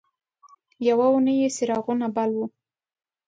[0.87, 2.45] یوه اونۍ یې څراغونه بل وو.